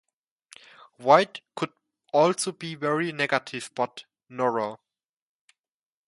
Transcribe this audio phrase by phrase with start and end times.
[0.97, 1.73] White could
[2.11, 4.79] also be very negative about Nowra.